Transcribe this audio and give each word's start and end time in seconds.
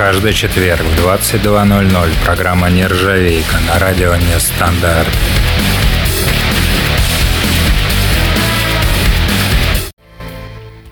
Каждый 0.00 0.32
четверг 0.32 0.80
в 0.80 1.06
22.00 1.06 2.24
программа 2.24 2.70
«Нержавейка» 2.70 3.56
на 3.68 3.78
радио 3.78 4.16
«Нестандарт». 4.16 5.10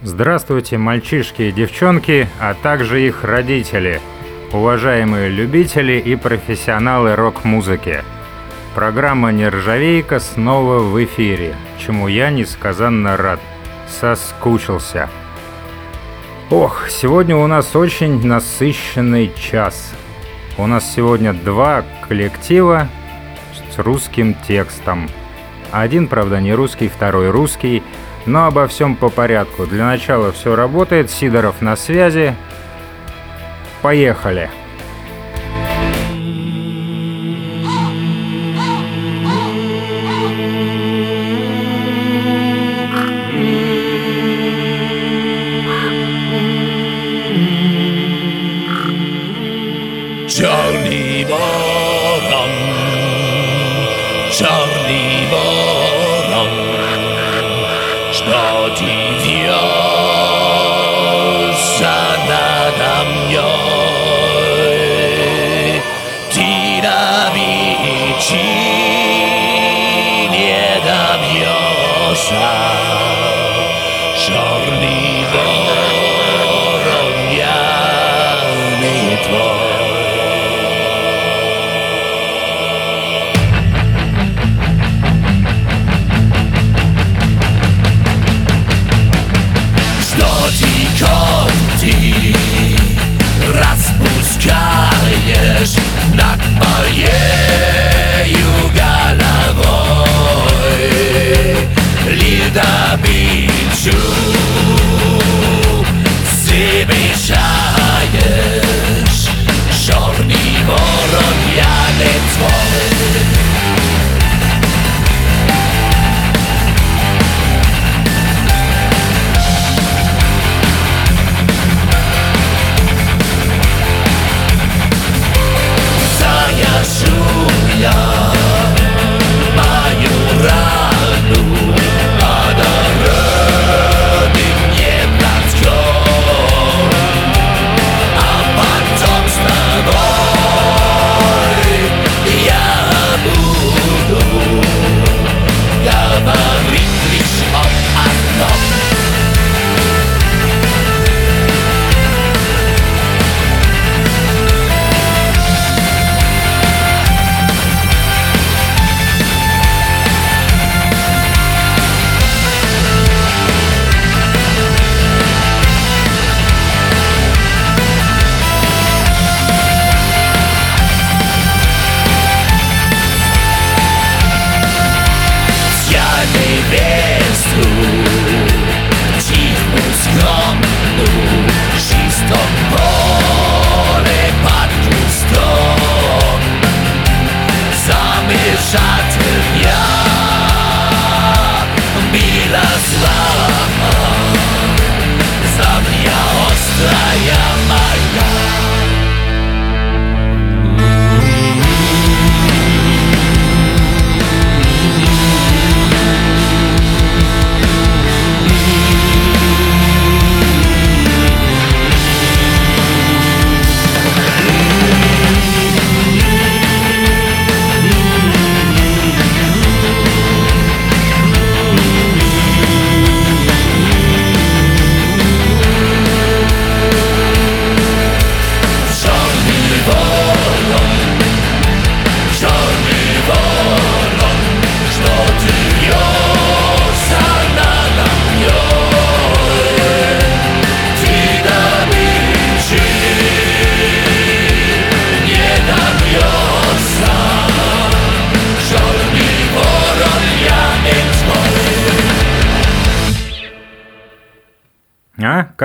Здравствуйте, 0.03 0.77
мальчишки 0.77 1.41
и 1.41 1.53
девчонки, 1.53 2.29
а 2.39 2.53
также 2.53 3.01
их 3.07 3.25
родители, 3.25 4.03
уважаемые 4.53 5.31
любители 5.31 5.95
и 5.95 6.15
профессионалы 6.15 7.17
рок-музыки. 7.17 8.05
Программа 8.75 9.33
«Нержавейка» 9.33 10.21
снова 10.21 10.81
в 10.81 11.03
эфире, 11.03 11.55
чему 11.79 12.09
я 12.09 12.29
несказанно 12.29 13.17
рад. 13.17 13.41
Соскучился. 13.89 15.09
Ох, 16.51 16.89
сегодня 16.89 17.37
у 17.37 17.47
нас 17.47 17.77
очень 17.77 18.25
насыщенный 18.27 19.33
час. 19.35 19.93
У 20.57 20.67
нас 20.67 20.95
сегодня 20.95 21.33
два 21.33 21.85
коллектива 22.09 22.89
с 23.75 23.79
русским 23.79 24.35
текстом. 24.47 25.09
Один, 25.71 26.09
правда, 26.09 26.41
не 26.41 26.55
русский, 26.55 26.89
второй 26.89 27.31
русский– 27.31 27.83
но 28.29 28.47
обо 28.47 28.69
всем 28.69 28.95
по 28.95 29.09
порядку. 29.09 29.67
Для 29.67 29.87
начала 29.87 30.33
все 30.33 30.55
работает, 30.55 31.11
Сидоров 31.11 31.63
на 31.63 31.77
связи. 31.77 32.35
Поехали! 33.83 34.51
Charlie 34.51 34.68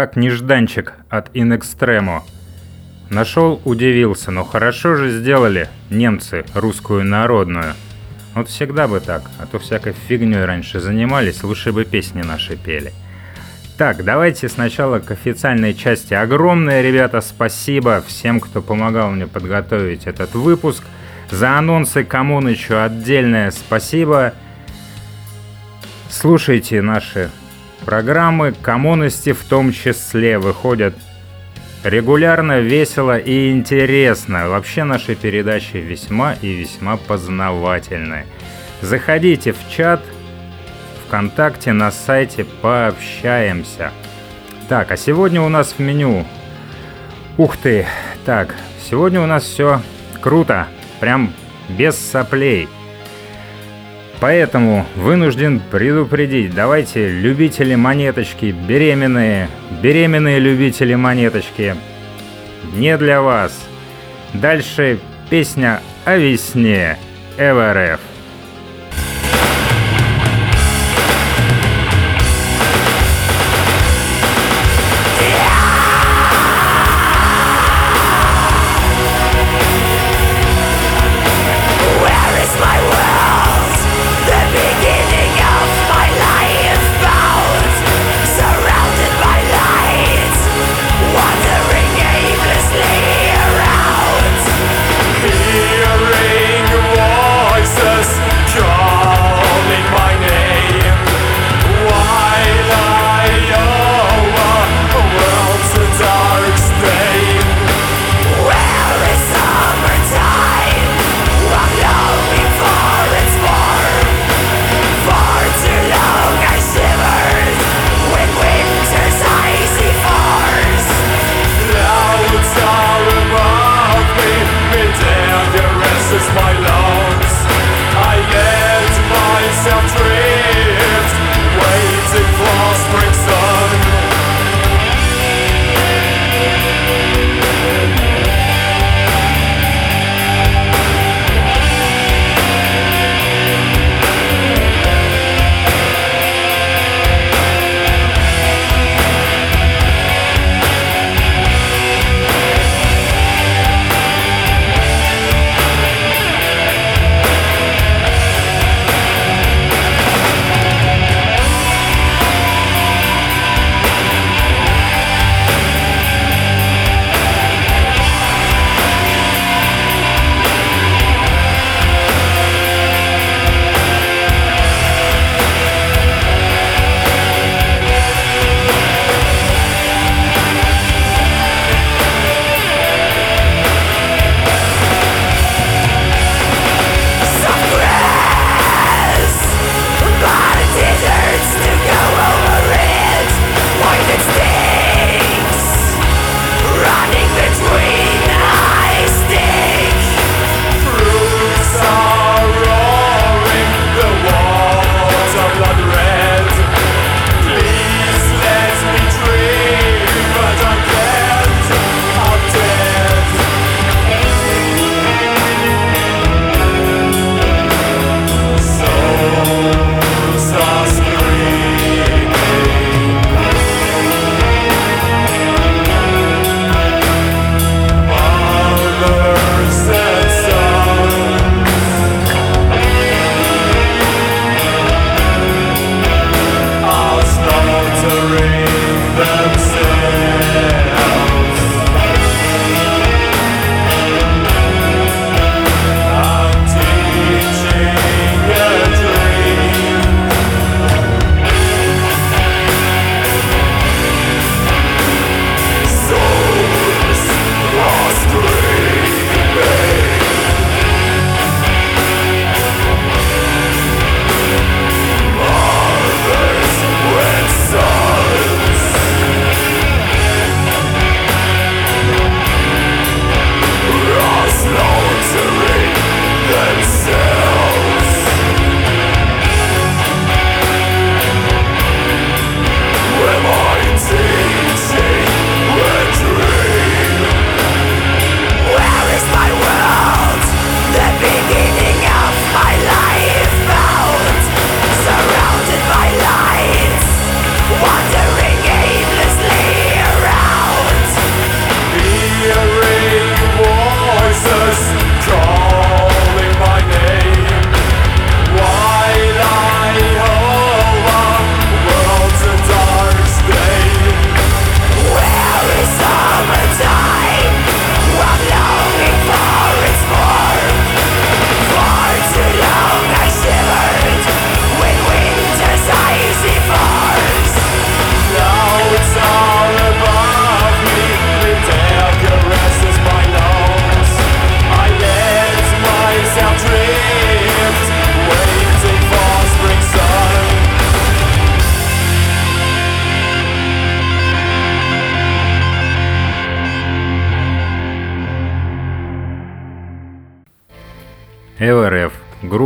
Как 0.03 0.17
нежданчик 0.17 0.95
от 1.07 1.29
Инэкстремо. 1.33 2.25
Нашел, 3.09 3.61
удивился, 3.63 4.31
но 4.31 4.43
хорошо 4.43 4.95
же 4.95 5.09
сделали 5.11 5.69
немцы 5.89 6.43
русскую 6.53 7.05
народную. 7.05 7.73
Вот 8.35 8.49
всегда 8.49 8.89
бы 8.89 8.99
так, 8.99 9.21
а 9.39 9.45
то 9.45 9.59
всякой 9.59 9.93
фигней 9.93 10.43
раньше 10.43 10.81
занимались, 10.81 11.41
лучше 11.41 11.71
бы 11.71 11.85
песни 11.85 12.21
наши 12.21 12.57
пели. 12.57 12.91
Так, 13.77 14.03
давайте 14.03 14.49
сначала 14.49 14.99
к 14.99 15.09
официальной 15.09 15.73
части. 15.73 16.13
Огромное, 16.13 16.81
ребята, 16.81 17.21
спасибо 17.21 18.03
всем, 18.05 18.41
кто 18.41 18.61
помогал 18.61 19.09
мне 19.09 19.25
подготовить 19.25 20.05
этот 20.05 20.33
выпуск. 20.33 20.83
За 21.31 21.57
анонсы 21.57 22.03
Коммунычу 22.03 22.77
отдельное 22.77 23.51
спасибо. 23.51 24.33
Слушайте 26.09 26.81
наши 26.81 27.29
программы, 27.85 28.53
коммунности 28.61 29.33
в 29.33 29.43
том 29.43 29.71
числе, 29.71 30.39
выходят 30.39 30.95
Регулярно, 31.83 32.61
весело 32.61 33.17
и 33.17 33.51
интересно. 33.51 34.47
Вообще 34.47 34.85
наши 34.85 35.15
передачи 35.15 35.75
весьма 35.75 36.33
и 36.33 36.53
весьма 36.53 36.95
познавательны. 36.95 38.25
Заходите 38.81 39.51
в 39.51 39.57
чат 39.69 40.01
ВКонтакте 41.05 41.73
на 41.73 41.91
сайте 41.91 42.45
пообщаемся. 42.45 43.91
Так, 44.69 44.91
а 44.91 44.97
сегодня 44.97 45.41
у 45.41 45.49
нас 45.49 45.75
в 45.77 45.79
меню... 45.79 46.25
Ух 47.37 47.57
ты! 47.57 47.85
Так, 48.25 48.55
сегодня 48.89 49.19
у 49.19 49.25
нас 49.25 49.43
все 49.43 49.81
круто. 50.21 50.67
Прям 51.01 51.33
без 51.67 51.97
соплей. 51.97 52.69
Поэтому 54.23 54.85
вынужден 54.95 55.59
предупредить, 55.59 56.55
давайте, 56.55 57.09
любители 57.09 57.75
монеточки, 57.75 58.55
беременные, 58.69 59.49
беременные 59.81 60.39
любители 60.39 60.95
монеточки, 60.95 61.75
не 62.73 62.97
для 62.97 63.21
вас. 63.21 63.51
Дальше 64.33 64.99
песня 65.29 65.81
о 66.05 66.15
весне, 66.15 66.97
ЭВРФ. 67.37 67.99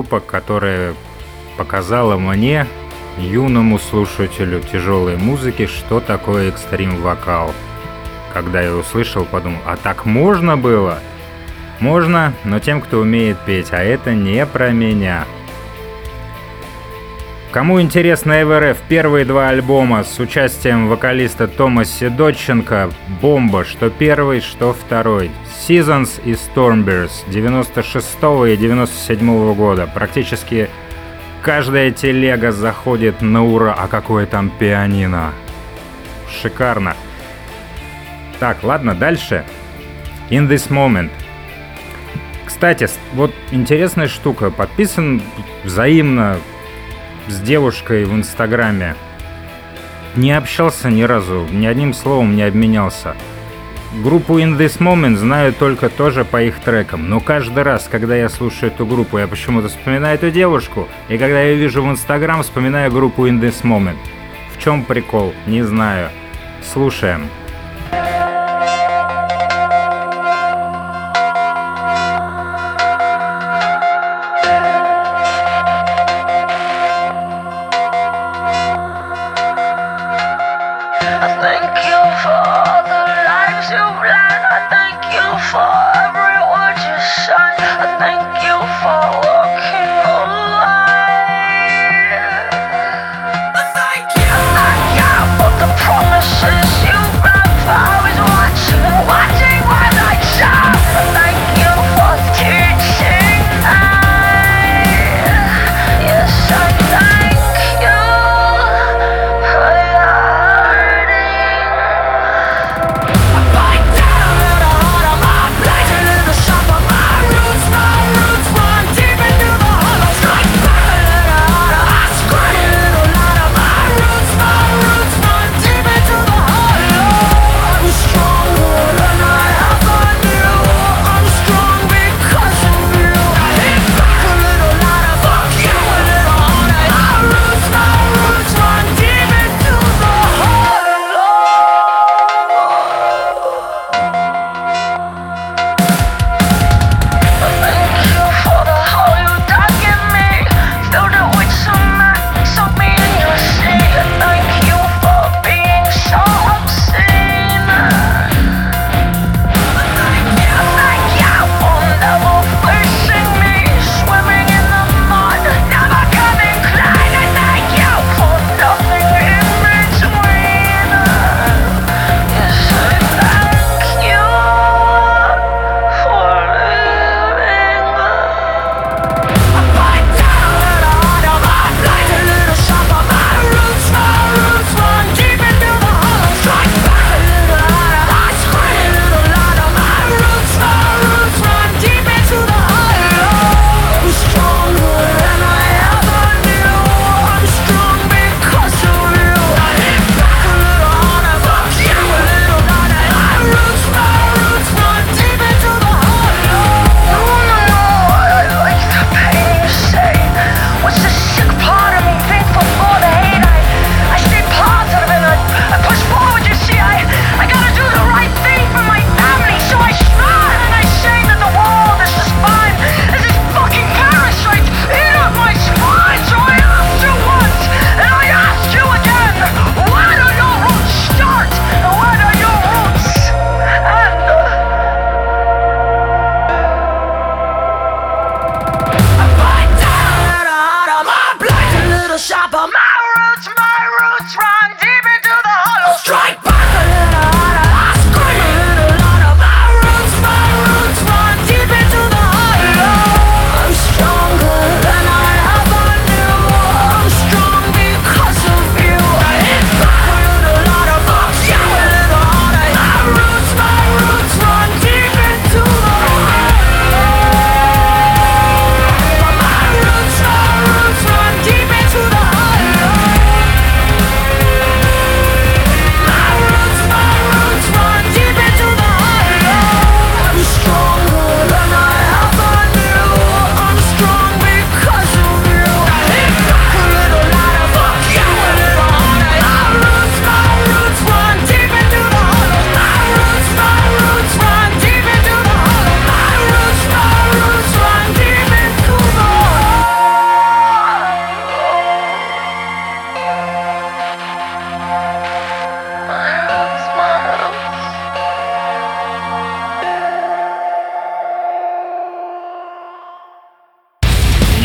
Группа, 0.08 0.20
которая 0.26 0.94
показала 1.58 2.18
мне, 2.18 2.66
юному 3.18 3.80
слушателю 3.80 4.62
тяжелой 4.62 5.18
музыки, 5.18 5.68
что 5.68 6.00
такое 6.00 6.50
экстрим-вокал. 6.50 7.54
Когда 8.34 8.62
я 8.62 8.74
услышал, 8.74 9.26
подумал, 9.26 9.60
а 9.66 9.76
так 9.76 10.06
можно 10.06 10.56
было? 10.56 11.00
Можно, 11.80 12.34
но 12.44 12.60
тем, 12.60 12.82
кто 12.82 13.00
умеет 13.00 13.38
петь, 13.46 13.72
а 13.72 13.84
это 13.84 14.14
не 14.14 14.46
про 14.46 14.70
меня. 14.70 15.26
Кому 17.52 17.82
интересно 17.82 18.42
ЭВРФ, 18.42 18.78
первые 18.90 19.24
два 19.24 19.48
альбома 19.48 20.04
с 20.04 20.20
участием 20.20 20.90
вокалиста 20.90 21.48
Тома 21.48 21.86
Седоченко 21.86 22.90
«Бомба», 23.22 23.64
что 23.64 23.90
первый, 23.90 24.42
что 24.42 24.74
второй. 24.74 25.32
Seasons 25.68 26.22
и 26.26 26.34
Stormbears 26.34 27.12
96 27.30 28.18
и 28.54 28.58
97 28.58 29.54
года. 29.56 29.90
Практически 29.92 30.70
каждая 31.42 31.92
телега 31.92 32.52
заходит 32.52 33.22
на 33.22 33.46
ура, 33.46 33.74
а 33.74 33.88
какое 33.88 34.26
там 34.26 34.50
пианино. 34.50 35.34
Шикарно. 36.30 36.96
Так, 38.40 38.62
ладно, 38.64 38.94
дальше. 38.94 39.46
In 40.30 40.50
This 40.50 40.70
Moment. 40.70 41.10
Кстати, 42.46 42.90
вот 43.14 43.34
интересная 43.52 44.10
штука. 44.10 44.52
Подписан 44.52 45.22
взаимно 45.64 46.38
с 47.28 47.40
девушкой 47.40 48.06
в 48.06 48.14
Инстаграме. 48.14 48.96
Не 50.16 50.32
общался 50.32 50.90
ни 50.90 51.04
разу, 51.04 51.46
ни 51.52 51.66
одним 51.66 51.94
словом 51.94 52.36
не 52.36 52.44
обменялся. 52.44 53.16
Группу 54.04 54.40
In 54.40 54.58
This 54.58 54.80
Moment 54.80 55.16
знаю 55.16 55.54
только 55.54 55.90
тоже 55.90 56.26
по 56.26 56.42
их 56.42 56.60
трекам, 56.60 57.10
но 57.10 57.20
каждый 57.20 57.64
раз, 57.64 57.88
когда 57.90 58.16
я 58.16 58.30
слушаю 58.30 58.72
эту 58.72 58.86
группу, 58.86 59.18
я 59.18 59.28
почему-то 59.28 59.70
вспоминаю 59.70 60.16
эту 60.16 60.30
девушку, 60.30 60.88
и 61.08 61.18
когда 61.18 61.42
я 61.42 61.52
ее 61.52 61.58
вижу 61.58 61.82
в 61.82 61.90
Инстаграм, 61.90 62.44
вспоминаю 62.44 62.92
группу 62.92 63.28
In 63.28 63.40
This 63.40 63.64
Moment. 63.64 63.98
В 64.56 64.64
чем 64.64 64.84
прикол? 64.84 65.34
Не 65.46 65.64
знаю. 65.64 66.10
Слушаем. 66.74 67.30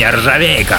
Нержавейка! 0.03 0.79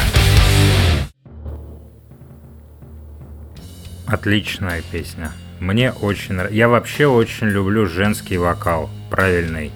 Отличная 4.06 4.82
песня. 4.92 5.32
Мне 5.62 5.94
очень. 5.94 6.38
Я 6.52 6.68
вообще 6.68 7.08
очень 7.08 7.48
люблю 7.48 7.86
женский 7.86 8.38
вокал. 8.38 8.90
Правильный. 9.10 9.72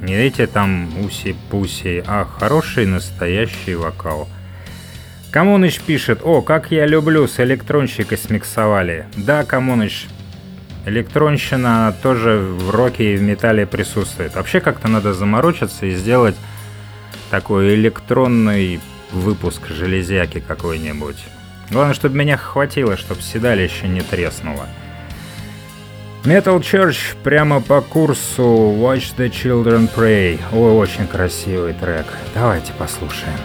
Не 0.00 0.14
эти 0.14 0.46
там 0.46 0.88
уси-пуси, 1.04 2.02
а 2.06 2.24
хороший 2.24 2.86
настоящий 2.86 3.74
вокал. 3.74 4.30
Камоныч 5.30 5.80
пишет, 5.80 6.20
о, 6.24 6.40
как 6.40 6.70
я 6.70 6.86
люблю, 6.86 7.28
с 7.28 7.38
электронщикой 7.38 8.16
смиксовали. 8.16 9.04
Да, 9.14 9.44
Камоныч, 9.44 10.06
электронщина 10.86 11.94
тоже 12.02 12.38
в 12.38 12.70
роке 12.70 13.12
и 13.12 13.16
в 13.18 13.22
металле 13.22 13.66
присутствует. 13.66 14.34
Вообще 14.34 14.60
как-то 14.60 14.88
надо 14.88 15.12
заморочиться 15.12 15.84
и 15.84 15.94
сделать 15.94 16.36
такой 17.30 17.74
электронный 17.74 18.80
выпуск 19.12 19.68
железяки 19.68 20.40
какой-нибудь. 20.40 21.24
Главное, 21.70 21.94
чтобы 21.94 22.16
меня 22.16 22.36
хватило, 22.36 22.96
чтобы 22.96 23.22
седалище 23.22 23.88
не 23.88 24.00
треснуло. 24.00 24.66
Metal 26.24 26.58
Church 26.60 27.16
прямо 27.22 27.60
по 27.60 27.80
курсу 27.80 28.42
Watch 28.42 29.16
the 29.16 29.30
Children 29.30 29.88
Pray. 29.94 30.40
Ой, 30.52 30.72
очень 30.72 31.06
красивый 31.06 31.72
трек. 31.72 32.06
Давайте 32.34 32.72
послушаем. 32.72 33.38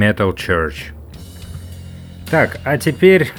Metal 0.00 0.34
Church. 0.34 0.92
Так, 2.30 2.58
а 2.64 2.78
теперь 2.78 3.32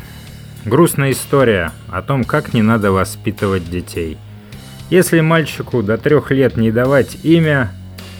грустная 0.65 1.11
история 1.11 1.71
о 1.89 2.01
том, 2.01 2.23
как 2.23 2.53
не 2.53 2.61
надо 2.61 2.91
воспитывать 2.91 3.69
детей. 3.69 4.17
Если 4.89 5.21
мальчику 5.21 5.81
до 5.81 5.97
трех 5.97 6.29
лет 6.31 6.57
не 6.57 6.71
давать 6.71 7.17
имя, 7.23 7.71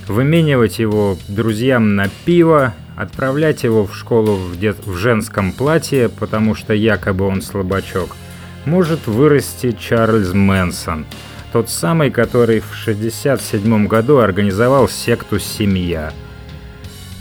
выменивать 0.07 0.79
его 0.79 1.17
друзьям 1.27 1.95
на 1.95 2.07
пиво, 2.25 2.73
отправлять 2.95 3.63
его 3.63 3.85
в 3.85 3.95
школу 3.95 4.35
в, 4.35 4.57
дет- 4.57 4.85
в 4.85 4.95
женском 4.95 5.51
платье, 5.51 6.09
потому 6.09 6.55
что 6.55 6.73
якобы 6.73 7.25
он 7.25 7.41
слабачок, 7.41 8.15
может 8.65 9.07
вырасти 9.07 9.71
Чарльз 9.71 10.33
Мэнсон, 10.33 11.05
тот 11.51 11.69
самый, 11.69 12.11
который 12.11 12.61
в 12.61 12.73
67 12.75 13.87
году 13.87 14.19
организовал 14.19 14.87
секту 14.87 15.39
«Семья». 15.39 16.13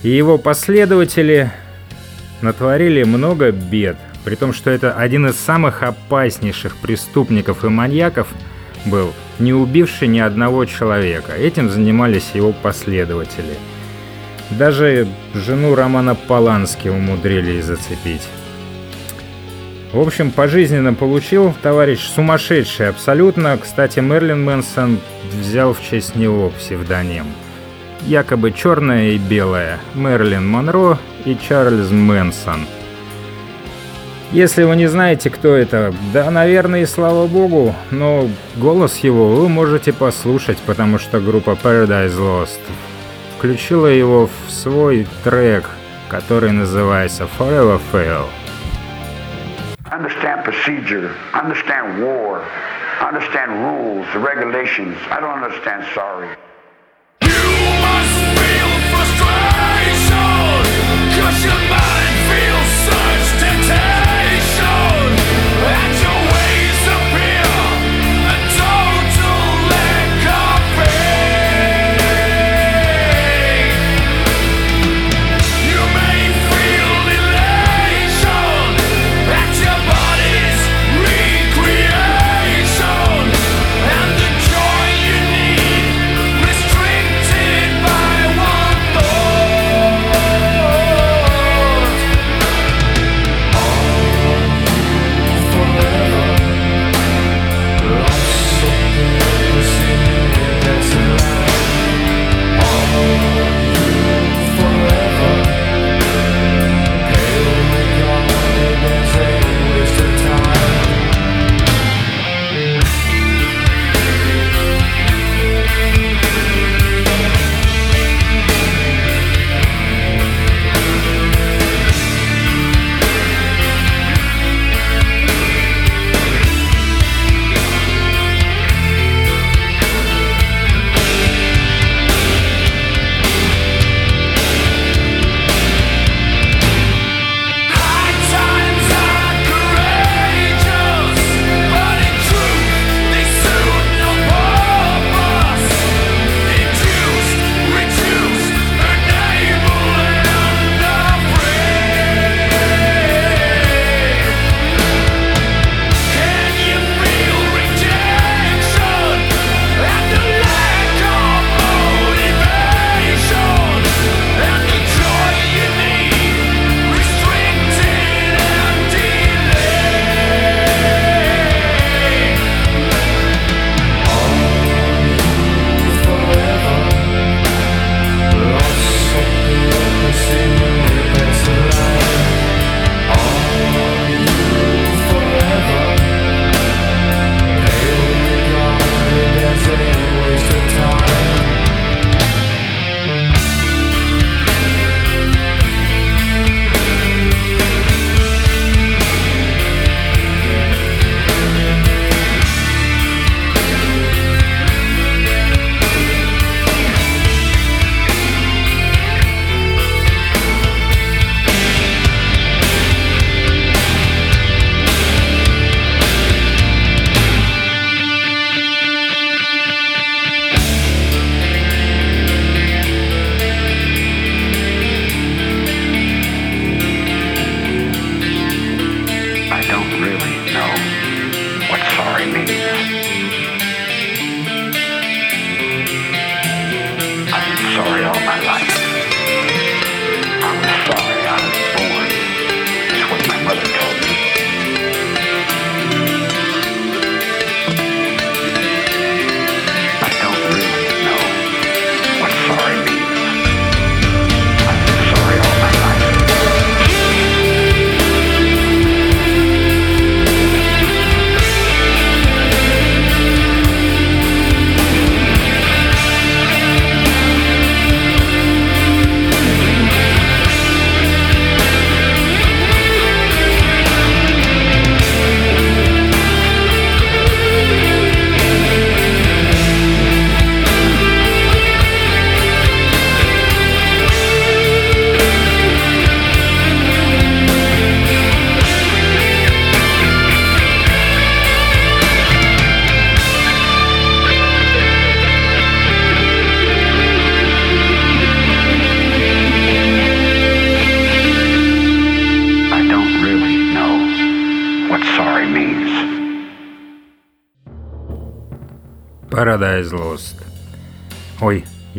И 0.03 0.09
его 0.09 0.39
последователи 0.39 1.51
натворили 2.41 3.03
много 3.03 3.51
бед, 3.51 3.97
при 4.25 4.35
том, 4.35 4.53
что 4.55 4.71
это 4.71 4.95
один 4.95 5.27
из 5.27 5.37
самых 5.37 5.83
опаснейших 5.83 6.77
преступников 6.77 7.65
и 7.65 7.69
маньяков 7.69 8.29
был, 8.87 9.13
не 9.39 9.53
убивший 9.53 10.09
ни 10.09 10.19
одного 10.19 10.65
человека. 10.65 11.33
Этим 11.33 11.71
занимались 11.71 12.31
его 12.33 12.53
последователи. 12.53 13.57
Даже 14.51 15.07
жену 15.35 15.75
Романа 15.75 16.15
Полански 16.15 16.89
умудрились 16.89 17.67
зацепить. 17.67 18.27
В 19.93 20.01
общем, 20.01 20.31
пожизненно 20.31 20.95
получил 20.95 21.55
товарищ 21.63 22.01
сумасшедший 22.01 22.89
абсолютно. 22.89 23.59
Кстати, 23.59 23.99
Мерлин 23.99 24.45
Мэнсон 24.45 25.01
взял 25.33 25.75
в 25.75 25.83
честь 25.83 26.15
него 26.15 26.51
псевдоним. 26.51 27.27
Якобы 28.07 28.53
черное 28.53 29.11
и 29.11 29.19
белое. 29.19 29.79
Мерлин 29.95 30.49
Монро 30.49 30.99
и 31.25 31.37
Чарльз 31.37 31.91
Мэнсон. 31.91 32.67
Если 34.33 34.63
вы 34.63 34.77
не 34.77 34.87
знаете, 34.87 35.29
кто 35.29 35.55
это, 35.55 35.93
да, 36.13 36.31
наверное, 36.31 36.83
и 36.83 36.87
слава 36.87 37.27
богу, 37.27 37.75
но 37.91 38.29
голос 38.57 38.99
его 38.99 39.29
вы 39.29 39.49
можете 39.49 39.93
послушать, 39.93 40.59
потому 40.59 40.99
что 40.99 41.21
группа 41.21 41.51
Paradise 41.51 42.17
Lost 42.17 42.61
включила 43.37 43.89
его 43.89 44.29
в 44.29 44.51
свой 44.51 45.07
трек, 45.25 45.65
который 46.09 46.53
называется 46.53 47.29
Forever 47.39 47.81
Fail. 47.93 48.27
understand 49.93 50.45
procedure, 50.45 51.15
understand 51.35 52.03
war, 52.03 52.45
understand 53.01 53.51
rules, 53.53 54.07
regulations. 54.15 54.97
I 55.11 55.21
don't 55.21 55.43
understand 55.43 55.85
sorry. 55.95 56.29
You're 61.21 61.33
shooting 61.33 61.70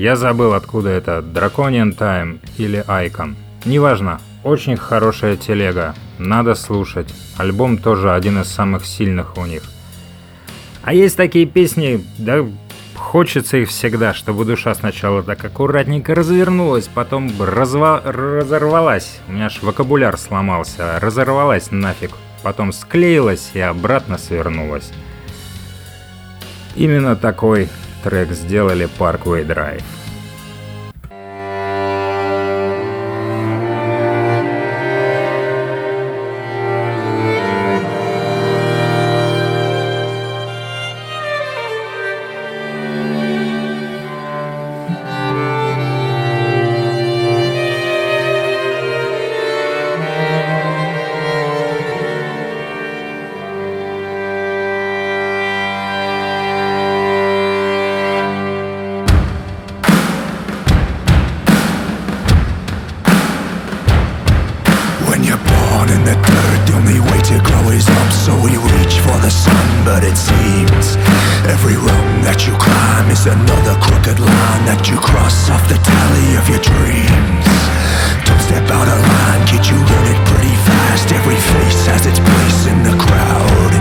я 0.01 0.15
забыл, 0.15 0.55
откуда 0.55 0.89
это, 0.89 1.19
Draconian 1.19 1.95
Time 1.95 2.39
или 2.57 2.83
Icon. 2.87 3.35
Неважно, 3.65 4.19
очень 4.43 4.75
хорошая 4.75 5.37
телега, 5.37 5.93
надо 6.17 6.55
слушать. 6.55 7.13
Альбом 7.37 7.77
тоже 7.77 8.11
один 8.11 8.41
из 8.41 8.47
самых 8.47 8.87
сильных 8.87 9.37
у 9.37 9.45
них. 9.45 9.61
А 10.81 10.95
есть 10.95 11.15
такие 11.17 11.45
песни, 11.45 12.03
да 12.17 12.43
хочется 12.95 13.57
их 13.57 13.69
всегда, 13.69 14.15
чтобы 14.15 14.43
душа 14.43 14.73
сначала 14.73 15.21
так 15.21 15.45
аккуратненько 15.45 16.15
развернулась, 16.15 16.89
потом 16.91 17.27
разва- 17.39 18.01
разорвалась. 18.03 19.19
У 19.27 19.33
меня 19.33 19.45
аж 19.45 19.61
вокабуляр 19.61 20.17
сломался, 20.17 20.99
разорвалась 20.99 21.69
нафиг, 21.69 22.09
потом 22.41 22.73
склеилась 22.73 23.51
и 23.53 23.59
обратно 23.59 24.17
свернулась. 24.17 24.91
Именно 26.75 27.15
такой 27.15 27.69
трек 28.03 28.31
сделали 28.31 28.89
Parkway 28.99 29.45
Drive. 29.45 30.00
In 65.89 66.03
the 66.03 66.13
dirt, 66.13 66.61
the 66.67 66.73
only 66.77 66.99
way 66.99 67.19
to 67.31 67.39
grow 67.41 67.71
is 67.71 67.87
up. 67.89 68.11
So 68.11 68.35
we 68.37 68.53
reach 68.57 68.99
for 69.01 69.17
the 69.23 69.31
sun, 69.31 69.67
but 69.87 70.03
it 70.03 70.17
seems 70.17 70.99
every 71.49 71.79
rung 71.79 72.21
that 72.27 72.45
you 72.45 72.53
climb 72.59 73.09
is 73.09 73.25
another 73.25 73.75
crooked 73.81 74.19
line 74.19 74.63
that 74.69 74.85
you 74.91 74.99
cross 74.99 75.49
off 75.49 75.63
the 75.71 75.79
tally 75.81 76.37
of 76.37 76.45
your 76.51 76.61
dreams. 76.61 77.47
Don't 78.27 78.43
step 78.45 78.67
out 78.69 78.85
of 78.85 78.99
line, 78.99 79.43
kid, 79.49 79.63
you 79.65 79.79
learn 79.79 80.07
it 80.11 80.21
pretty 80.29 80.55
fast. 80.67 81.09
Every 81.15 81.39
face 81.39 81.81
has 81.89 82.05
its 82.05 82.21
place 82.21 82.61
in 82.69 82.77
the 82.85 82.95
crowd. 83.01 83.73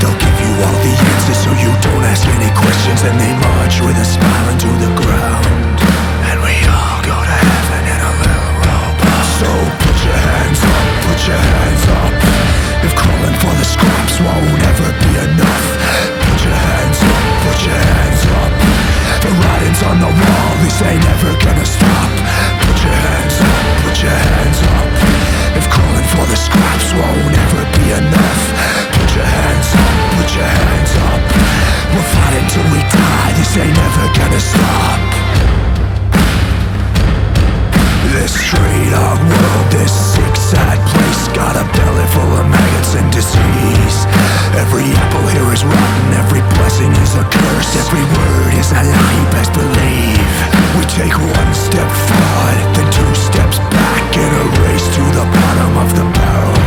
They'll 0.00 0.16
give 0.16 0.38
you 0.40 0.52
all 0.64 0.78
the 0.80 0.94
answers 0.94 1.40
so 1.44 1.50
you 1.58 1.70
don't 1.84 2.04
ask 2.06 2.24
any 2.32 2.50
questions, 2.56 3.02
and 3.04 3.16
they 3.20 3.32
march 3.36 3.82
with 3.84 3.98
a 3.98 4.06
smile 4.06 4.46
into 4.54 4.70
the 4.80 4.92
ground. 5.04 5.78
And 6.32 6.38
we 6.40 6.54
all 6.70 6.98
go 7.04 7.16
to 7.18 7.36
heaven 7.44 7.82
in 7.92 8.00
a 8.00 8.12
little 8.24 8.52
robot. 8.64 9.24
So 9.36 9.50
put 9.84 9.96
your 10.06 10.18
hands 10.18 10.60
up, 10.64 10.95
put 11.06 11.20
your 11.26 11.38
hands 11.38 11.84
up. 12.02 12.14
If 12.82 12.92
calling 12.98 13.36
for 13.38 13.54
the 13.54 13.66
scraps 13.66 14.18
won't 14.18 14.62
ever 14.70 14.90
be 15.02 15.10
enough, 15.26 15.66
put 16.26 16.38
your 16.42 16.58
hands 16.58 17.00
up, 17.02 17.22
put 17.46 17.58
your 17.66 17.78
hands 17.78 18.22
up. 18.42 18.52
The 19.22 19.30
writing's 19.38 19.82
on 19.86 19.98
the 20.02 20.12
wall, 20.12 20.50
this 20.62 20.78
ain't 20.82 21.06
ever 21.14 21.32
gonna 21.42 21.66
stop. 21.66 22.10
Put 22.62 22.78
your 22.82 22.98
hands 23.06 23.36
up, 23.38 23.62
put 23.82 23.96
your 24.02 24.18
hands 24.18 24.60
up. 24.74 24.88
If 25.58 25.66
calling 25.70 26.06
for 26.12 26.24
the 26.26 26.38
scraps 26.38 26.88
won't 26.98 27.34
ever 27.44 27.62
be 27.78 27.86
enough, 28.02 28.42
put 28.98 29.10
your 29.14 29.26
hands 29.26 29.68
up, 29.78 29.94
put 30.18 30.28
your 30.34 30.50
hands 30.58 30.92
up. 31.10 31.22
We'll 31.94 32.08
fight 32.14 32.34
until 32.42 32.66
we 32.74 32.80
die, 32.92 33.30
this 33.38 33.52
ain't 33.56 33.78
ever 33.78 34.06
gonna 34.18 34.42
stop. 34.42 35.00
This 38.12 38.32
straight 38.32 38.92
out 38.94 39.18
world, 39.28 39.66
this 39.72 40.15
sad 40.46 40.78
place. 40.94 41.22
Got 41.34 41.58
a 41.58 41.66
belly 41.74 42.06
full 42.14 42.32
of 42.38 42.46
maggots 42.46 42.94
and 42.94 43.10
disease. 43.10 43.98
Every 44.54 44.86
apple 44.94 45.26
here 45.34 45.50
is 45.50 45.66
rotten, 45.66 46.08
every 46.14 46.42
blessing 46.54 46.92
is 47.02 47.12
a 47.18 47.26
curse. 47.26 47.70
Every 47.82 48.04
word 48.14 48.52
is 48.54 48.70
a 48.70 48.82
lie, 48.86 49.26
best 49.34 49.50
believe. 49.58 50.22
We 50.78 50.84
take 50.86 51.16
one 51.18 51.52
step 51.52 51.90
forward, 52.06 52.58
then 52.78 52.88
two 52.94 53.12
steps 53.14 53.58
back 53.74 54.04
In 54.14 54.30
a 54.30 54.44
race 54.62 54.86
to 54.96 55.04
the 55.18 55.26
bottom 55.26 55.72
of 55.82 55.90
the 55.98 56.06
barrel. 56.14 56.62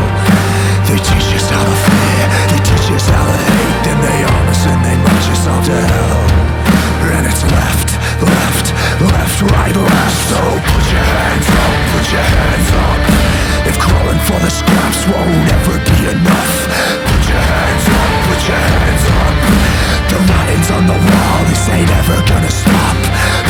They 0.88 1.00
teach 1.00 1.30
us 1.40 1.48
how 1.48 1.64
to 1.64 1.76
fear, 1.88 2.24
they 2.52 2.62
teach 2.68 2.88
us 2.98 3.08
how 3.08 3.24
to 3.24 3.38
hate 3.38 3.80
Then 3.86 3.98
they 4.02 4.20
arm 4.26 4.48
us 4.50 4.66
and 4.66 4.80
they 4.84 4.98
march 5.06 5.28
us 5.30 5.46
all 5.46 5.64
to 5.70 5.78
hell 5.92 6.49
and 7.08 7.26
it's 7.26 7.44
left, 7.44 7.90
left, 8.20 8.68
left, 9.00 9.38
right, 9.42 9.76
left. 9.76 10.18
So 10.28 10.40
put 10.40 10.86
your 10.92 11.08
hands 11.08 11.48
up, 11.48 11.74
put 11.96 12.06
your 12.12 12.28
hands 12.36 12.70
up. 12.76 13.00
If 13.70 13.78
calling 13.80 14.20
for 14.28 14.40
the 14.40 14.50
scraps 14.50 15.06
won't 15.08 15.52
ever 15.52 15.78
be 15.84 16.00
enough 16.10 16.56
Put 17.06 17.24
your 17.30 17.44
hands 17.44 17.86
up, 17.86 18.12
put 18.26 18.42
your 18.48 18.58
hands 18.58 19.06
up. 19.20 19.36
The 20.10 20.18
writing's 20.26 20.72
on 20.72 20.88
the 20.88 21.00
wall, 21.08 21.40
this 21.50 21.70
ain't 21.70 21.90
ever 21.90 22.18
gonna 22.28 22.50
stop 22.50 23.49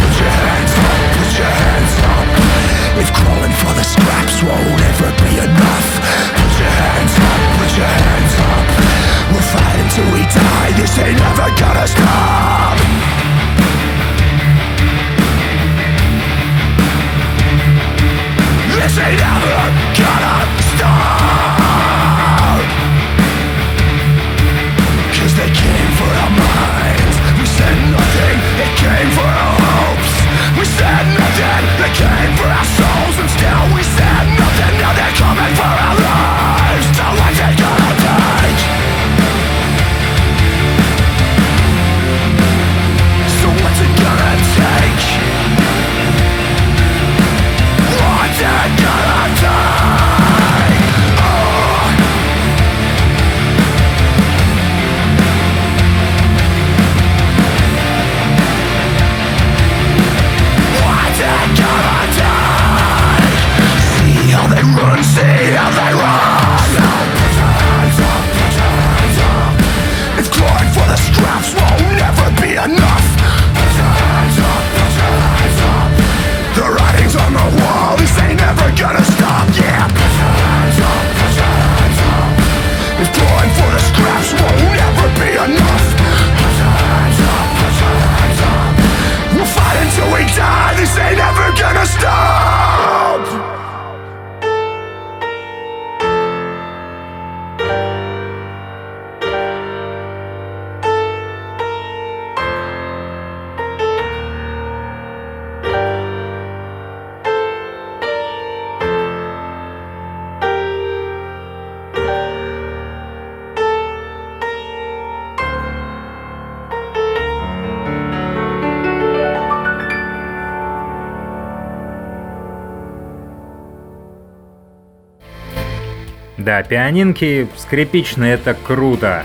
Да, 126.40 126.64
пианинки 126.64 127.48
скрипичные 127.58 128.34
это 128.34 128.56
круто. 128.56 129.24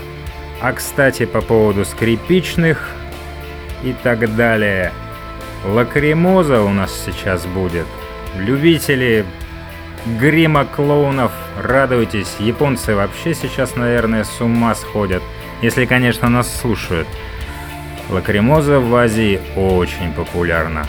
А 0.61 0.73
кстати, 0.73 1.25
по 1.25 1.41
поводу 1.41 1.85
скрипичных, 1.85 2.91
и 3.85 3.93
так 3.93 4.35
далее. 4.35 4.91
Лакримоза 5.63 6.61
у 6.61 6.69
нас 6.69 6.91
сейчас 7.05 7.45
будет. 7.45 7.85
Любители 8.37 9.25
грима 10.19 10.65
клоунов, 10.65 11.31
радуйтесь. 11.61 12.35
Японцы 12.39 12.95
вообще 12.95 13.33
сейчас, 13.33 13.75
наверное, 13.75 14.23
с 14.23 14.41
ума 14.41 14.75
сходят. 14.75 15.23
Если, 15.61 15.85
конечно, 15.85 16.29
нас 16.29 16.53
слушают. 16.53 17.07
Лакримоза 18.09 18.79
в 18.79 18.93
Азии 18.95 19.39
очень 19.55 20.11
популярна. 20.13 20.87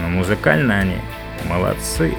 Но 0.00 0.08
музыкально 0.08 0.78
они 0.78 0.96
молодцы. 1.48 2.14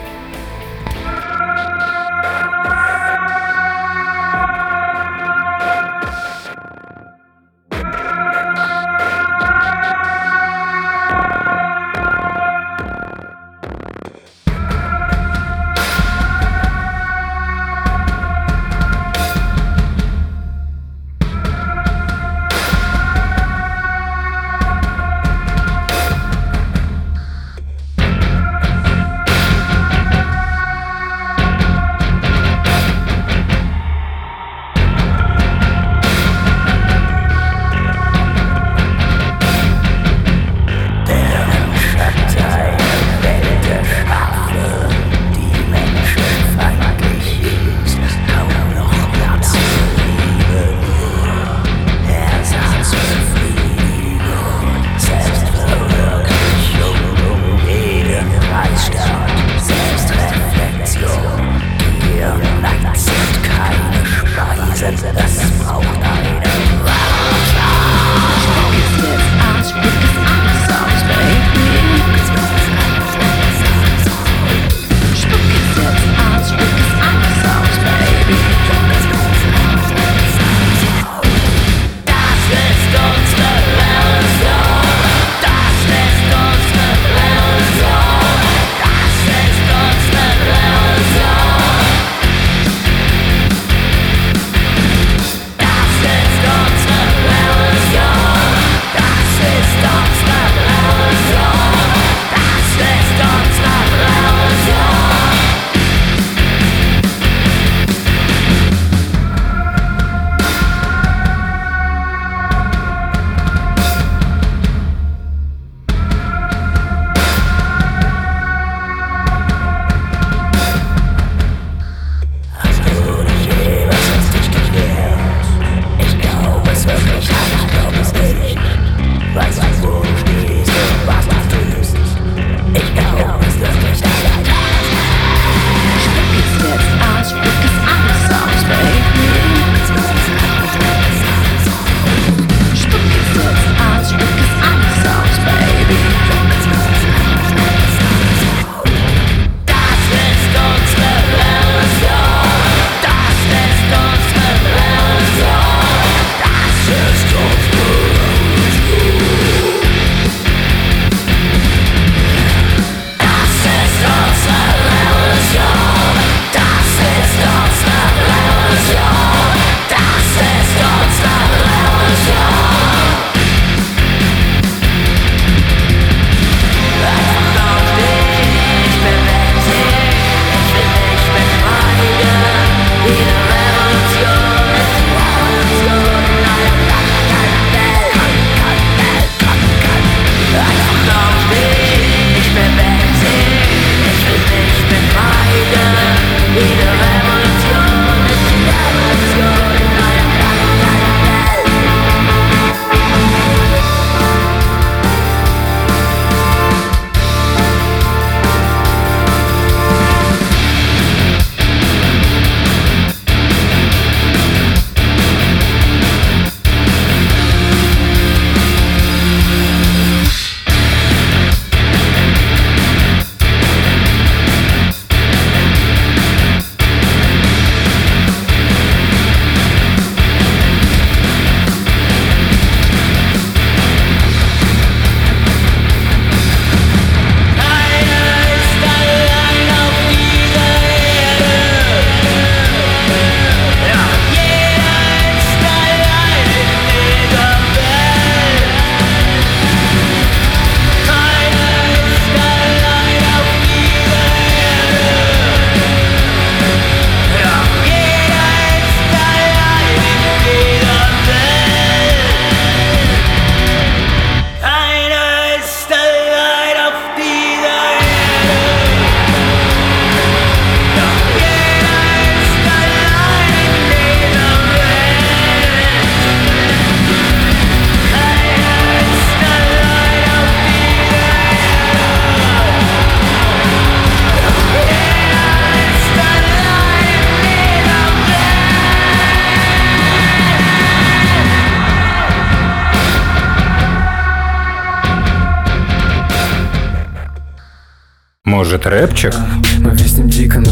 Может, 298.55 298.87
рэпчик? 298.87 299.33
Мы 299.81 299.91
виснем 299.91 300.29
дико 300.29 300.61
на 300.61 300.71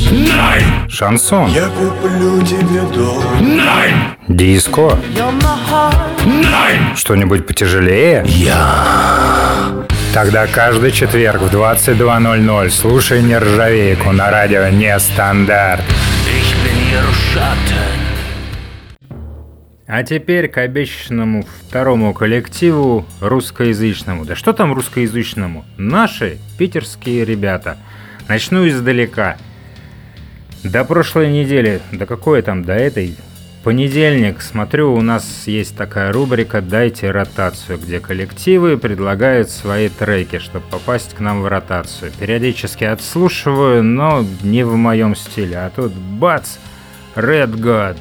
Шансон? 0.87 1.51
Я 1.51 1.67
куплю 1.67 2.41
тебе 2.41 2.79
дом 2.95 3.21
Диско? 4.29 4.97
Что-нибудь 6.95 7.45
потяжелее? 7.45 8.23
Я. 8.25 9.85
Тогда 10.13 10.47
каждый 10.47 10.93
четверг 10.93 11.41
в 11.41 11.53
22.00 11.53 12.69
слушай 12.69 13.21
нержавейку 13.21 14.13
на 14.13 14.31
радио 14.31 14.69
Нестандарт. 14.69 15.83
А 19.95 20.01
теперь 20.01 20.47
к 20.47 20.57
обещанному 20.57 21.43
второму 21.43 22.15
коллективу 22.15 23.05
русскоязычному. 23.21 24.25
Да 24.25 24.35
что 24.35 24.51
там 24.51 24.73
русскоязычному? 24.73 25.65
Наши 25.77 26.39
питерские 26.57 27.23
ребята. 27.25 27.77
Начну 28.27 28.67
издалека. 28.67 29.37
До 30.63 30.83
прошлой 30.83 31.31
недели, 31.31 31.79
до 31.91 32.07
какой 32.07 32.41
там, 32.41 32.63
до 32.63 32.73
этой, 32.73 33.15
понедельник, 33.63 34.41
смотрю, 34.41 34.95
у 34.95 35.01
нас 35.01 35.43
есть 35.45 35.77
такая 35.77 36.11
рубрика 36.11 36.63
«Дайте 36.63 37.11
ротацию», 37.11 37.77
где 37.77 37.99
коллективы 37.99 38.79
предлагают 38.79 39.51
свои 39.51 39.89
треки, 39.89 40.39
чтобы 40.39 40.65
попасть 40.71 41.13
к 41.13 41.19
нам 41.19 41.43
в 41.43 41.47
ротацию. 41.47 42.11
Периодически 42.19 42.83
отслушиваю, 42.83 43.83
но 43.83 44.25
не 44.41 44.63
в 44.63 44.75
моем 44.75 45.15
стиле. 45.15 45.57
А 45.57 45.69
тут 45.69 45.93
бац, 45.93 46.55
Red 47.15 47.53
God. 47.57 47.95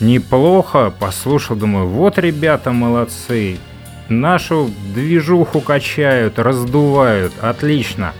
Неплохо, 0.00 0.92
послушал, 0.98 1.56
думаю, 1.56 1.86
вот 1.86 2.18
ребята 2.18 2.72
молодцы. 2.72 3.58
Нашу 4.08 4.70
движуху 4.94 5.60
качают, 5.60 6.38
раздувают, 6.38 7.32
отлично. 7.40 8.12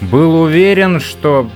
Был 0.00 0.40
уверен, 0.40 1.00
что 1.00 1.50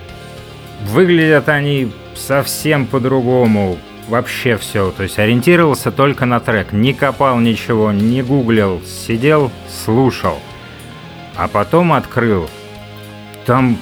выглядят 0.89 1.49
они 1.49 1.93
совсем 2.17 2.87
по-другому. 2.87 3.79
Вообще 4.09 4.57
все. 4.57 4.91
То 4.91 5.05
есть 5.05 5.19
ориентировался 5.19 5.93
только 5.93 6.27
на 6.27 6.41
трек. 6.41 6.73
Не 6.73 6.93
копал 6.93 7.39
ничего, 7.39 7.93
не 7.93 8.21
гуглил. 8.23 8.83
Сидел, 8.85 9.51
слушал. 9.85 10.39
А 11.37 11.47
потом 11.47 11.93
открыл. 11.93 12.51
Там 13.47 13.79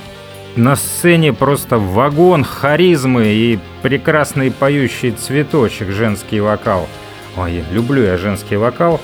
на 0.57 0.77
сцене 0.77 1.33
просто 1.33 1.79
вагон 1.79 2.45
харизмы 2.45 3.27
и 3.27 3.59
прекрасный 3.83 4.51
поющий 4.51 5.13
цветочек, 5.13 5.91
женский 5.91 6.41
вокал. 6.41 6.89
Ой, 7.37 7.65
люблю 7.71 8.03
я 8.03 8.17
женский 8.17 8.57
вокал. 8.57 9.01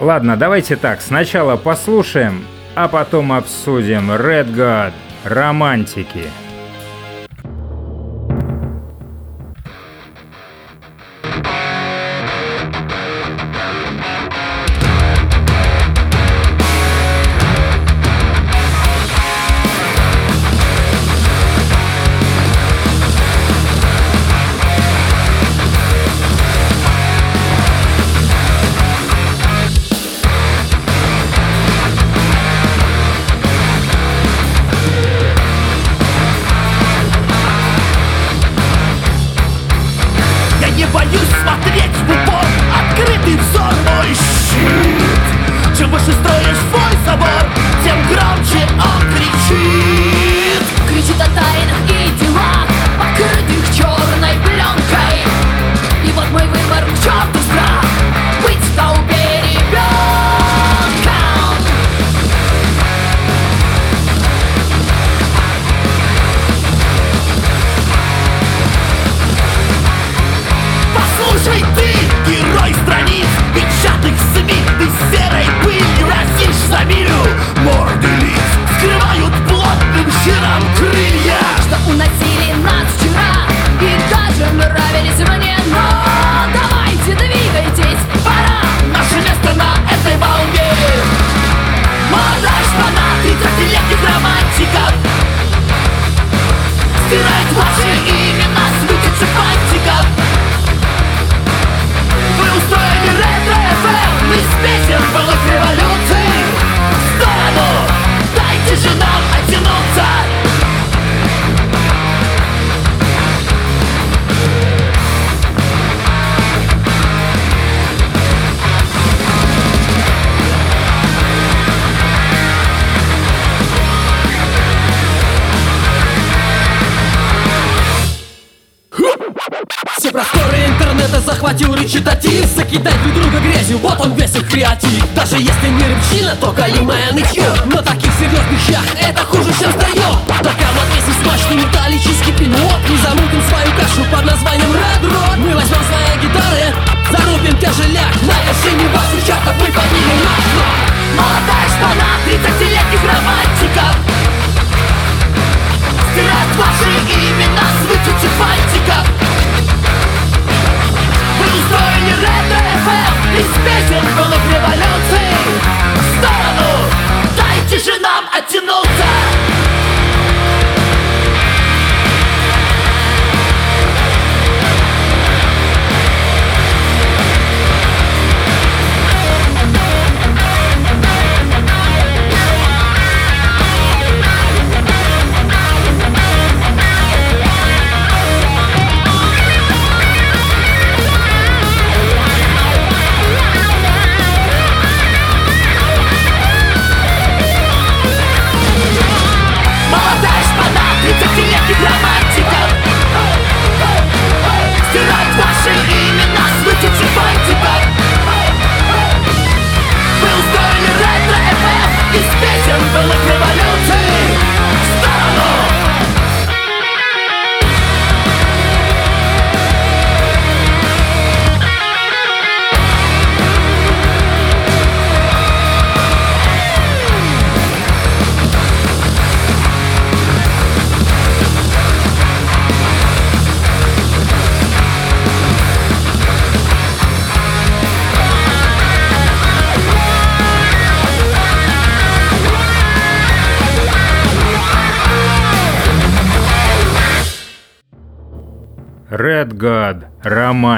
Ладно, 0.00 0.36
давайте 0.36 0.76
так, 0.76 1.00
сначала 1.00 1.56
послушаем, 1.56 2.44
а 2.74 2.86
потом 2.88 3.32
обсудим 3.32 4.12
Red 4.12 4.54
God, 4.54 4.92
романтики. 5.24 6.24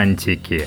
Романтики. 0.01 0.66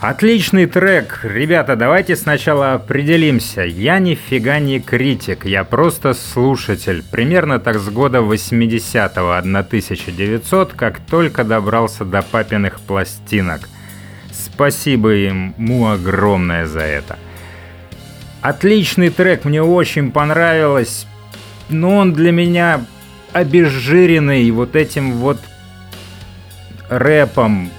Отличный 0.00 0.66
трек. 0.66 1.20
Ребята, 1.22 1.76
давайте 1.76 2.14
сначала 2.14 2.74
определимся. 2.74 3.62
Я 3.62 3.98
нифига 3.98 4.58
не 4.58 4.78
критик, 4.78 5.46
я 5.46 5.64
просто 5.64 6.12
слушатель. 6.12 7.02
Примерно 7.10 7.58
так 7.58 7.78
с 7.78 7.88
года 7.88 8.18
80-го, 8.18 9.30
1900, 9.30 10.72
как 10.74 11.00
только 11.00 11.44
добрался 11.44 12.04
до 12.04 12.20
папиных 12.20 12.80
пластинок. 12.80 13.68
Спасибо 14.30 15.10
ему 15.10 15.88
огромное 15.88 16.66
за 16.66 16.80
это. 16.80 17.18
Отличный 18.42 19.08
трек, 19.08 19.46
мне 19.46 19.62
очень 19.62 20.10
понравилось. 20.10 21.06
Но 21.70 21.96
он 21.96 22.12
для 22.12 22.30
меня 22.30 22.84
обезжиренный 23.32 24.50
вот 24.50 24.76
этим 24.76 25.12
вот 25.12 25.38
рэпом. 26.90 27.70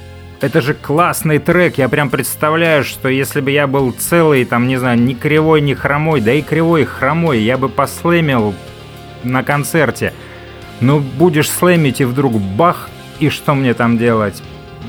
Это 0.45 0.61
же 0.61 0.75
классный 0.75 1.39
трек, 1.39 1.79
я 1.79 1.89
прям 1.89 2.11
представляю, 2.11 2.83
что 2.83 3.09
если 3.09 3.41
бы 3.41 3.49
я 3.49 3.65
был 3.65 3.91
целый, 3.91 4.45
там, 4.45 4.67
не 4.67 4.77
знаю, 4.77 4.99
ни 4.99 5.15
кривой, 5.15 5.59
ни 5.59 5.73
хромой, 5.73 6.21
да 6.21 6.33
и 6.33 6.43
кривой, 6.43 6.83
и 6.83 6.85
хромой, 6.85 7.39
я 7.39 7.57
бы 7.57 7.67
послэмил 7.67 8.53
на 9.23 9.41
концерте. 9.41 10.13
Ну, 10.81 10.99
будешь 10.99 11.49
слэмить 11.49 11.99
и 11.99 12.05
вдруг 12.05 12.39
бах, 12.39 12.91
и 13.19 13.29
что 13.29 13.55
мне 13.55 13.73
там 13.73 13.97
делать? 13.97 14.43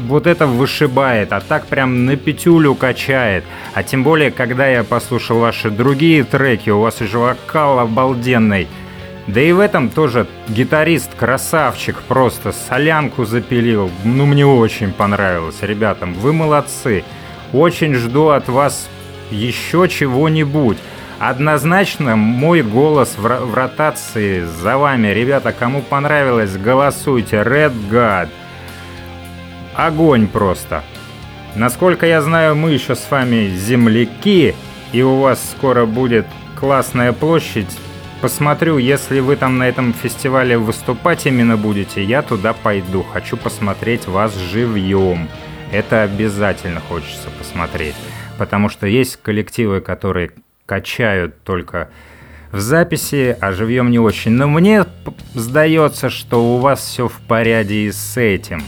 Вот 0.06 0.26
это 0.26 0.46
вышибает, 0.46 1.32
а 1.32 1.40
так 1.40 1.64
прям 1.68 2.04
на 2.04 2.16
пятюлю 2.16 2.74
качает. 2.74 3.42
А 3.72 3.82
тем 3.82 4.04
более, 4.04 4.32
когда 4.32 4.68
я 4.68 4.84
послушал 4.84 5.38
ваши 5.38 5.70
другие 5.70 6.24
треки, 6.24 6.68
у 6.68 6.80
вас 6.80 7.00
уже 7.00 7.16
вокал 7.16 7.78
обалденный. 7.78 8.68
Да 9.26 9.40
и 9.40 9.52
в 9.52 9.58
этом 9.58 9.88
тоже 9.88 10.26
гитарист 10.48 11.14
красавчик 11.14 12.00
просто, 12.02 12.52
солянку 12.52 13.24
запилил. 13.24 13.90
Ну, 14.04 14.24
мне 14.26 14.46
очень 14.46 14.92
понравилось, 14.92 15.62
ребятам, 15.62 16.14
вы 16.14 16.32
молодцы. 16.32 17.04
Очень 17.52 17.94
жду 17.94 18.28
от 18.28 18.48
вас 18.48 18.88
еще 19.30 19.88
чего-нибудь. 19.88 20.78
Однозначно 21.18 22.14
мой 22.14 22.62
голос 22.62 23.14
в, 23.16 23.22
в 23.22 23.54
ротации 23.54 24.42
за 24.42 24.76
вами. 24.76 25.08
Ребята, 25.08 25.52
кому 25.52 25.82
понравилось, 25.82 26.56
голосуйте. 26.56 27.36
Red 27.38 27.72
God. 27.90 28.28
Огонь 29.74 30.26
просто. 30.26 30.84
Насколько 31.54 32.06
я 32.06 32.20
знаю, 32.20 32.54
мы 32.54 32.72
еще 32.72 32.94
с 32.94 33.10
вами 33.10 33.48
земляки, 33.48 34.54
и 34.92 35.02
у 35.02 35.16
вас 35.20 35.40
скоро 35.56 35.86
будет 35.86 36.26
классная 36.54 37.12
площадь. 37.12 37.70
Посмотрю, 38.20 38.78
если 38.78 39.20
вы 39.20 39.36
там 39.36 39.58
на 39.58 39.68
этом 39.68 39.92
фестивале 39.92 40.56
выступать 40.56 41.26
именно 41.26 41.56
будете, 41.56 42.02
я 42.02 42.22
туда 42.22 42.54
пойду. 42.54 43.02
Хочу 43.02 43.36
посмотреть 43.36 44.06
вас 44.06 44.34
живьем. 44.34 45.28
Это 45.70 46.02
обязательно 46.02 46.80
хочется 46.80 47.28
посмотреть. 47.38 47.94
Потому 48.38 48.68
что 48.68 48.86
есть 48.86 49.18
коллективы, 49.18 49.80
которые 49.80 50.30
качают 50.64 51.42
только 51.44 51.90
в 52.52 52.60
записи, 52.60 53.36
а 53.40 53.52
живьем 53.52 53.90
не 53.90 53.98
очень. 53.98 54.32
Но 54.32 54.48
мне 54.48 54.86
сдается, 55.34 56.08
что 56.08 56.54
у 56.54 56.58
вас 56.58 56.80
все 56.80 57.08
в 57.08 57.20
порядке 57.20 57.86
и 57.86 57.92
с 57.92 58.16
этим. 58.16 58.62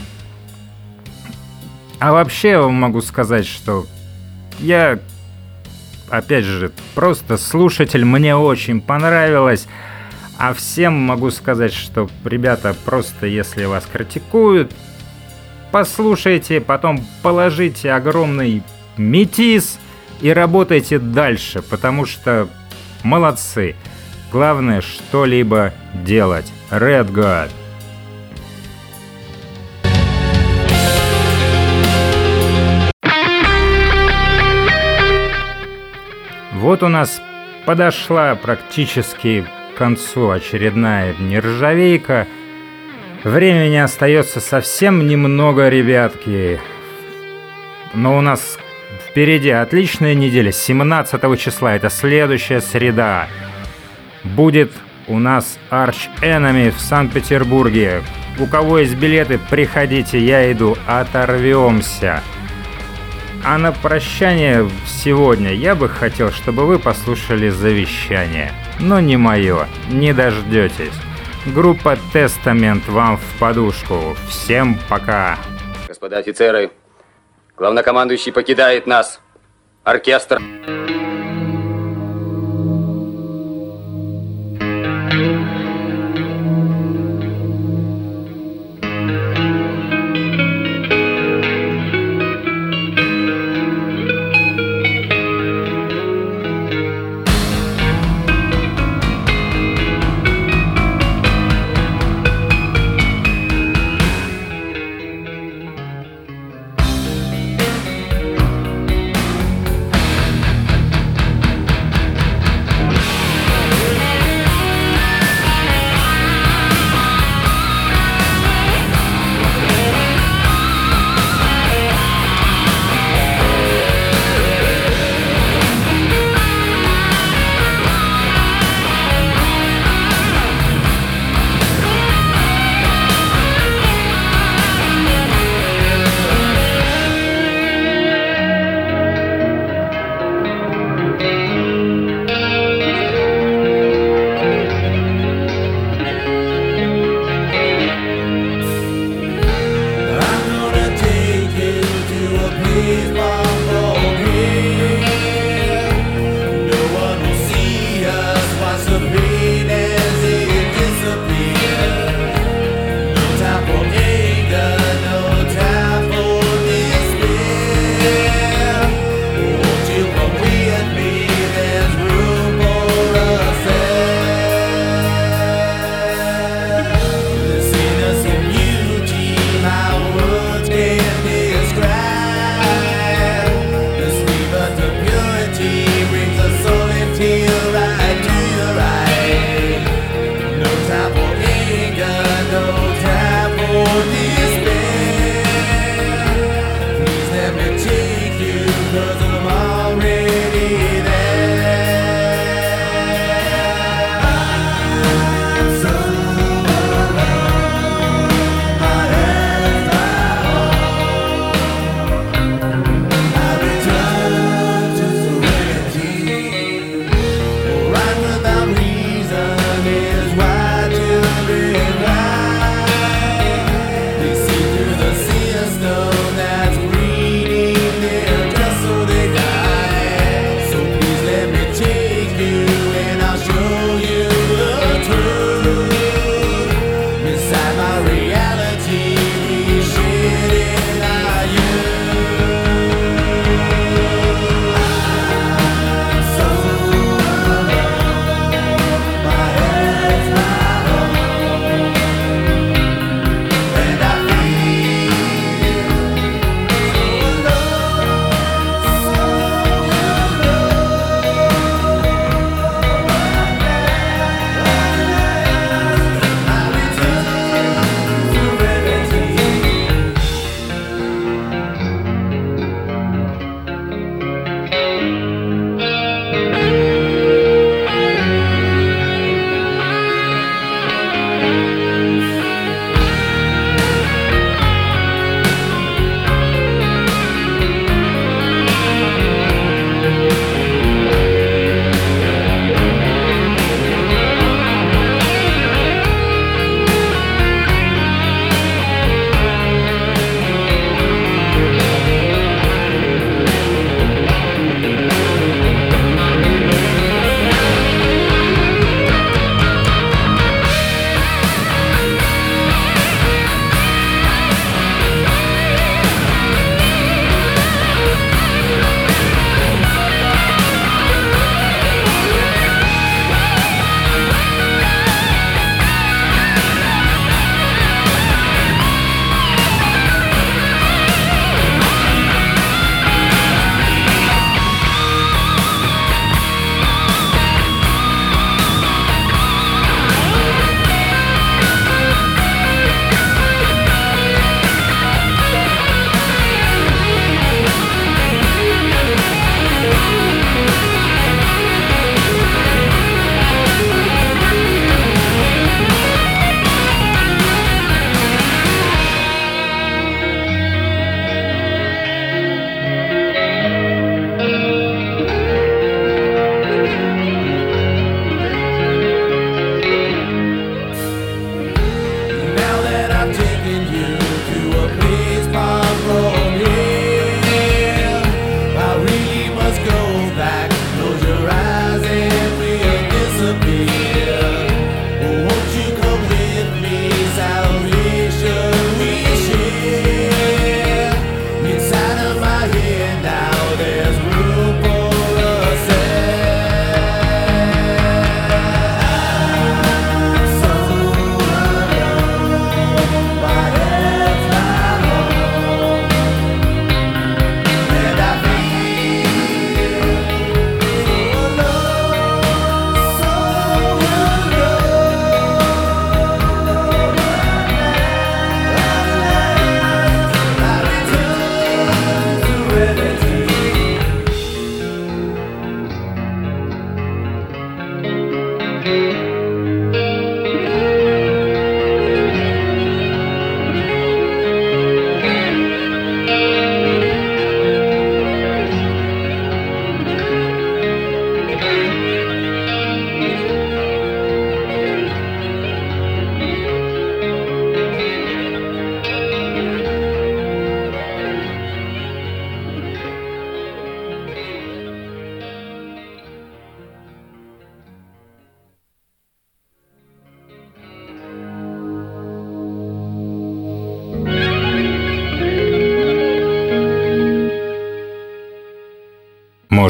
А 1.99 2.13
вообще 2.13 2.51
я 2.51 2.63
вам 2.63 2.75
могу 2.75 3.01
сказать, 3.01 3.47
что 3.47 3.87
я, 4.59 4.99
опять 6.11 6.45
же, 6.45 6.73
просто 6.95 7.37
слушатель, 7.37 8.05
мне 8.05 8.37
очень 8.37 8.81
понравилось. 8.81 9.67
А 10.39 10.55
всем 10.55 10.95
могу 10.95 11.31
сказать, 11.31 11.73
что, 11.73 12.09
ребята, 12.25 12.75
просто 12.85 13.27
если 13.27 13.65
вас 13.65 13.87
критикуют, 13.93 14.73
послушайте, 15.73 16.61
потом 16.61 17.05
положите 17.23 17.91
огромный 17.93 18.63
метис 18.97 19.79
и 20.21 20.31
работайте 20.31 20.99
дальше, 20.99 21.61
потому 21.63 22.07
что 22.07 22.49
молодцы. 23.03 23.75
Главное 24.31 24.81
что-либо 24.81 25.73
делать. 26.05 26.47
Red 26.71 27.11
God. 27.13 27.51
Вот 36.69 36.83
у 36.83 36.89
нас 36.89 37.23
подошла 37.65 38.35
практически 38.35 39.43
к 39.73 39.79
концу 39.79 40.29
очередная 40.29 41.15
нержавейка. 41.19 42.27
Времени 43.25 43.77
остается 43.77 44.39
совсем 44.41 45.07
немного, 45.07 45.71
ребятки. 45.71 46.61
Но 47.95 48.19
у 48.19 48.21
нас 48.21 48.59
впереди 49.09 49.49
отличная 49.49 50.13
неделя. 50.13 50.53
17 50.53 51.41
числа, 51.41 51.75
это 51.75 51.89
следующая 51.89 52.61
среда. 52.61 53.29
Будет 54.23 54.71
у 55.07 55.19
нас 55.19 55.59
Arch 55.71 56.11
Enemy 56.21 56.71
в 56.71 56.81
Санкт-Петербурге. 56.81 58.03
У 58.39 58.45
кого 58.45 58.81
есть 58.81 58.97
билеты, 58.97 59.41
приходите, 59.49 60.19
я 60.19 60.53
иду, 60.53 60.77
оторвемся. 60.87 62.23
А 63.45 63.57
на 63.57 63.73
прощание 63.73 64.69
сегодня 64.87 65.55
я 65.55 65.75
бы 65.75 65.89
хотел, 65.89 66.31
чтобы 66.31 66.67
вы 66.67 66.79
послушали 66.79 67.49
завещание. 67.49 68.53
Но 68.81 69.01
не 69.01 69.17
мое, 69.17 69.67
не 69.89 70.13
дождетесь. 70.13 70.95
Группа 71.47 71.97
Тестамент 72.13 72.87
вам 72.89 73.17
в 73.17 73.39
подушку. 73.39 74.17
Всем 74.29 74.79
пока. 74.89 75.39
Господа 75.87 76.19
офицеры, 76.19 76.73
главнокомандующий 77.57 78.33
покидает 78.33 78.87
нас. 78.87 79.21
Оркестр. 79.85 80.43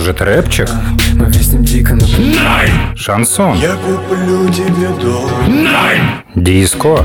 Может, 0.09 0.23
рэпчик? 0.23 0.69
Мы 1.17 1.27
виснем 1.27 1.63
дико 1.63 1.95
на 1.95 2.07
Шансон? 2.97 3.59
Я 3.59 3.75
куплю 3.75 4.49
тебе 4.49 4.89
дом 5.03 5.29
Диско? 6.35 7.05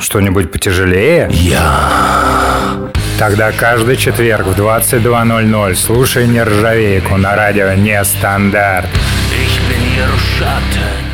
Что-нибудь 0.00 0.50
потяжелее? 0.50 1.28
Я. 1.30 2.90
Тогда 3.20 3.52
каждый 3.52 3.96
четверг 3.96 4.48
в 4.48 4.60
22.00 4.60 5.76
слушай 5.76 6.26
нержавейку 6.26 7.16
на 7.16 7.36
радио 7.36 7.72
Нестандарт. 7.74 8.88
Ich 9.30 9.60
bin 9.68 9.78
Jerusalem 9.94 11.05